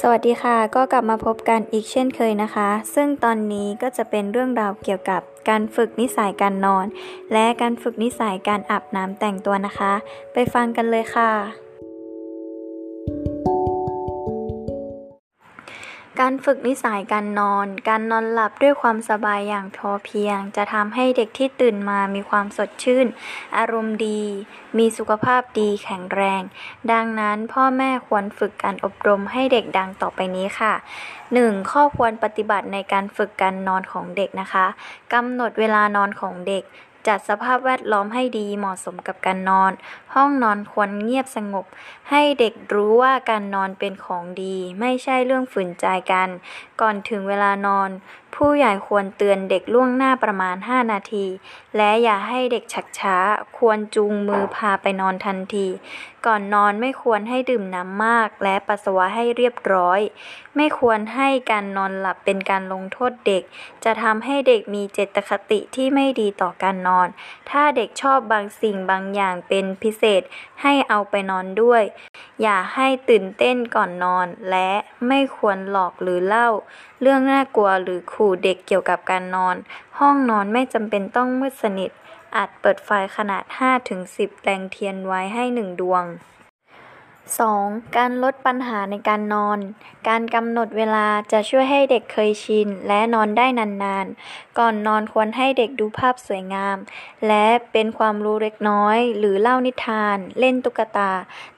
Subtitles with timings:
[0.00, 6.86] สวัสดีค่ะ ก็กลับมาพบกันอีกเช่นเคยนะคะ ซึ่งตอนนี้ก็จะเป็นเรื่องราวเกี่ยวกับการฝึกนิสัยการนอน
[7.32, 9.92] และการฝึกนิสัยการอาบน้ำแต่งตัวนะคะ
[10.32, 11.65] ไปฟังกันเลยค่ะ
[16.20, 23.06] การฝึกนิสัยการนอน การนอนหลับด้วยความสบายอย่างพอเพียง จะทำให้เด็กที่ตื่นมามีความสดชื่น
[23.56, 24.22] อารมณ์ดี
[24.78, 26.42] มีสุขภาพดีแข็งแรง
[26.92, 30.74] ดังนั้นพ่อแม่ควรฝึกการอบรมให้เด็กดังต่อไปนี้ค่ะ
[31.22, 31.70] 1.
[31.70, 34.66] ข้อควรปฏิบัติในการฝึกการนอนของเด็กนะคะ
[35.12, 36.64] กำหนดเวลานอนของเด็ก
[37.06, 39.72] จัดสภาพแวดล้อมให้ดีเหมาะสมกับการนอน
[40.14, 41.66] ห้องนอนควรเงียบสงบ
[42.10, 46.28] ให้เด็กรู้ว่าการนอนเป็นของดี ไม่ใช่เรื่องฝืนใจกัน
[46.80, 47.90] ก่อนถึงเวลานอน
[48.36, 51.26] ผู้ใหญ่ควรเตือนเด็กล่วงหน้าประมาณ 5 นาที
[51.76, 53.16] และอย่าให้เด็กชักช้า
[53.58, 55.66] ควรจูงมือพาไปนอนทันที
[56.26, 60.00] ก่อนนอนไม่ควรให้ดื่มน้ำมาก และปัสสาวะให้เรียบร้อย
[60.56, 63.42] ไม่ควรให้การนอนหลับเป็นการลงโทษเด็ก
[63.84, 67.08] จะทำให้เด็กมีเจตคติที่ไม่ดีต่อการนอน
[67.50, 70.22] ถ้าเด็กชอบบางสิ่งบางอย่างเป็นพิเศษ
[70.62, 71.82] ให้เอาไปนอนด้วย
[72.42, 74.70] อย่าให้ตื่นเต้นก่อนนอน และ
[75.08, 76.48] ไม่ควรหลอกหรือเล่า
[77.02, 79.56] เรื่องน่ากลัวหรือคุขูู่่เด็กเกี่ยวกับการนอน
[79.98, 81.90] ห้องนอนไม่จำเป็นต้องมืดสนิท
[82.36, 83.42] อาจเปิดไฟขนาด
[83.92, 86.04] 5-10 แรงเทียนไว้ให้หนึ่งดวง
[87.34, 87.96] 2.
[87.96, 89.58] การลดปัญหาในการนอน
[90.08, 96.76] การกำหนดเวลาจะช่วยให้เด็กเคยชิน และนอนได้นานๆ ก่อนนอนควรให้เด็กดูภาพสวยงาม
[97.26, 101.12] และเป็นความรู้เล็กน้อย หรือเล่านิทาน เล่นตุ๊กตา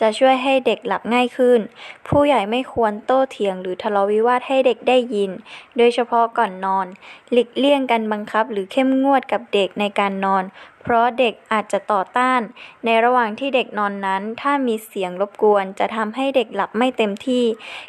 [0.00, 1.60] จะช่วยให้เด็กหลับง่ายขึ้น
[2.08, 5.30] ผู้ใหญ่ไม่ควรโต้เถียงหรือทะเลาะวิวาทให้เด็กได้ยิน
[5.76, 6.86] โดยเฉพาะก่อนนอน
[7.32, 10.44] หลีกเลี่ยงการบังคับหรือเข้มงวดกับเด็กในการนอน
[10.84, 12.40] เพราะเด็กอาจจะต่อต้าน
[12.84, 17.44] ในระหว่างที่เด็กนอนนั้น ถ้ามีเสียงรบกวนจะทำให้เด็กหลับไม่เต็มที่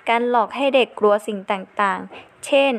[0.09, 2.73] การหลอกให้เด็กกลัวสิ่งต่างๆ เช่น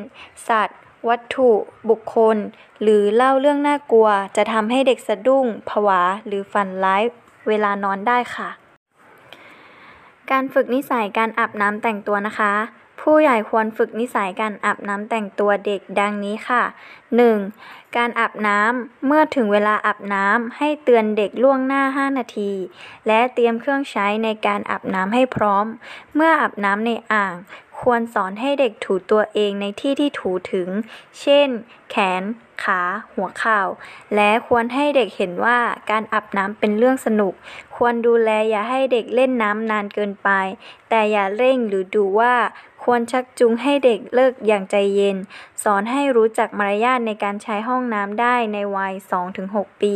[0.47, 1.51] สัตว์ วัตถุ
[1.89, 2.37] บุคคล
[2.81, 7.03] หรือเล่าเรื่องน่ากลัว จะทำให้เด็กสะดุ้ง ผวา หรือฝันร้าย
[7.47, 8.49] เวลานอนได้ค่ะ
[10.31, 12.53] การฝึกนิสัยการอาบน้ำแต่งตัวนะคะ
[13.01, 16.63] ผู้ใหญ่ควรฝึกนิสัยการอาบน้ำแต่งตัวเด็กดังนี้ค่ะ
[17.29, 17.95] 1.
[17.97, 22.51] การอาบน้ำเมื่อถึงเวลาอาบน้ำให้เตือนเด็กล่วงหน้า 5 นาที
[23.07, 25.65] และเตรียมเครื่องใช้ในการอาบน้ำให้พร้อม
[26.15, 27.35] เมื่ออาบน้ำในอ่าง
[27.79, 30.69] ควรสอนให้เด็กถูตัวเองในที่ที่ถูถึง
[31.21, 31.47] เช่น
[31.89, 32.23] แขน
[32.63, 32.81] ขา
[33.13, 33.61] หัวเข่า
[34.15, 35.59] และควรให้เด็กเห็นว่า
[35.89, 37.33] การอาบน้ำเป็นเรื่องสนุก
[37.75, 40.29] ควรดูแลอย่าให้เด็กเล่นน้ำนานเกินไป
[40.89, 42.33] แต่อย่าเร่งหรือดูว่า
[42.89, 45.17] ควรชักจูงให้เด็กเลิกอย่างใจเย็น
[45.63, 48.93] สอนให้รู้จักมารยาทในการใช้ห้องน้ำได้ในวัย
[49.37, 49.95] 2-6 ปี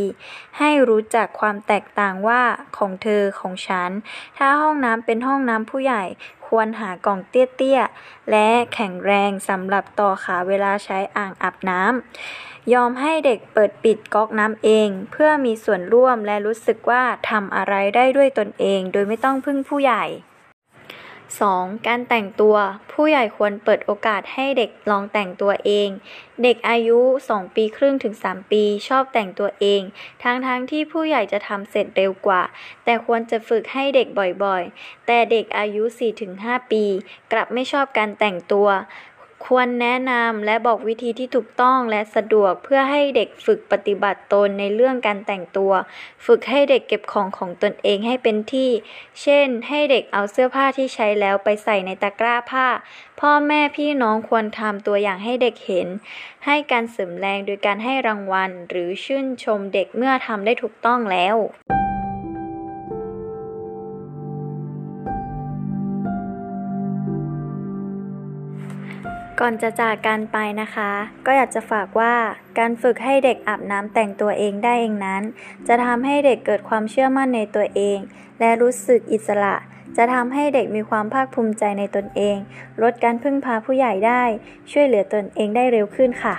[0.57, 2.41] ให้รู้จักความแตกต่างว่า
[2.77, 3.91] ของเธอของฉัน
[4.37, 6.03] ถ้าห้องน้ำเป็นห้องน้ำผู้ใหญ่
[6.47, 20.05] ควรหากล่องเตี้ยๆ และแข็งแรงสำหรับต่อขาเวลาใช้อ่างอาบน้ำ ยอมให้เด็กเปิดปิดก๊อกน้ำเอง เพื่อมีส่วนร่วมและรู้สึกว่าทำอะไรได้ด้วยตนเอง โดยไม่ต้องพึ่งผู้ใหญ่
[21.39, 21.87] 2.
[21.87, 22.55] การแต่งตัว
[22.91, 25.89] ผู้ใหญ่ควรเปิดโอกาสให้เด็กลองแต่งตัวเอง
[26.43, 26.99] เด็กอายุ
[27.31, 29.81] 2 ปีครึ่งถึง 3 ปีชอบแต่งตัวเอง
[30.23, 32.41] ทั้งๆทที่ผู้ใหญ่จะทำเสร็จเร็วกว่า
[32.85, 34.07] แต่ควรจะฝึกให้เด็ก
[34.43, 35.83] บ่อยๆ แต่เด็กอายุ
[36.27, 36.83] 4-5 ปี
[37.31, 38.67] กลับไม่ชอบการแต่งตัว
[39.45, 45.71] ควรแนะนำและบอกวิธีที่ถูกต้องและสะดวกเพื่อให้เด็กฝึกปฏิบัติตนในเรื่องการแต่งตัว
[46.25, 48.69] ฝึกให้เด็กเก็บของของตนเองให้เป็นที่
[49.21, 52.67] เช่น ให้เด็กเอาเสื้อผ้าที่ใช้แล้วไปใส่ในตะกร้าผ้า
[53.19, 55.87] พ่อแม่พี่น้องควรทำตัวอย่างให้เด็กเห็น
[56.45, 61.35] ให้การเสริมแรงโดยการให้รางวัล หรือชื่นชมเด็กเมื่อทำได้ถูกต้องแล้ว
[69.39, 70.91] ก่อนจะจากกันไปนะคะ
[71.25, 72.15] ก็อยากจะฝากว่า
[72.59, 75.23] การฝึกให้เด็กอาบน้ำแต่งตัวเองได้เองนั้น
[75.67, 77.97] จะทำให้เด็กเกิดความเชื่อมั่นในตัวเอง
[78.39, 79.55] และรู้สึกอิสระ
[79.97, 82.37] จะทำให้เด็กมีความภาคภูมิใจในตนเอง
[82.81, 84.23] ลดการพึ่งพาผู้ใหญ่ได้
[84.71, 86.35] ช่วยเหลือตนเองได้เร็วขึ้นค่ะ